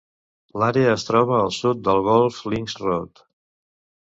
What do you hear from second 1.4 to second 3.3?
al sud de Golf Links Road.